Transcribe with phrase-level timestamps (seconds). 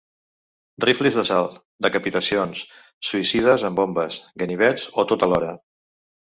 [0.85, 2.63] Rifles d’assalt, decapitacions,
[3.11, 5.55] suïcides amb bombes, ganivets o tot alhora.